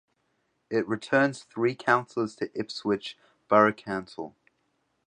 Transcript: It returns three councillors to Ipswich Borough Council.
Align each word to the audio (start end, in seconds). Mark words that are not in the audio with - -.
It 0.71 0.87
returns 0.87 1.43
three 1.43 1.75
councillors 1.75 2.35
to 2.37 2.49
Ipswich 2.59 3.19
Borough 3.47 3.71
Council. 3.71 4.35